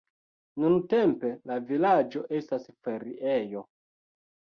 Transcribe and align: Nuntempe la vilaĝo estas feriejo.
Nuntempe 0.61 1.29
la 1.51 1.57
vilaĝo 1.71 2.23
estas 2.39 2.65
feriejo. 2.87 3.63